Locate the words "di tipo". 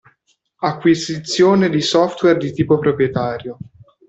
2.39-2.79